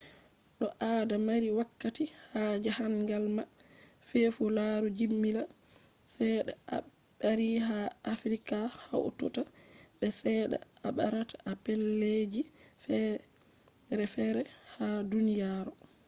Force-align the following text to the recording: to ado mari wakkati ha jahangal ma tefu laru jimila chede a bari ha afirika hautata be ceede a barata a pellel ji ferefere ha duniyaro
to 0.57 0.65
ado 0.91 1.15
mari 1.27 1.49
wakkati 1.57 2.05
ha 2.29 2.41
jahangal 2.65 3.25
ma 3.35 3.43
tefu 4.07 4.43
laru 4.57 4.87
jimila 4.97 5.41
chede 6.13 6.51
a 6.75 6.77
bari 7.19 7.49
ha 7.67 7.79
afirika 8.13 8.57
hautata 8.85 9.41
be 9.97 10.07
ceede 10.19 10.57
a 10.87 10.87
barata 10.97 11.35
a 11.51 11.53
pellel 11.63 12.07
ji 12.33 12.41
ferefere 12.85 14.41
ha 14.75 14.87
duniyaro 15.11 15.73